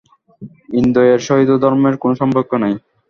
[0.79, 2.73] ইন্দ্রিয়ের সহিত ধর্মের কোন সম্পর্ক নাই।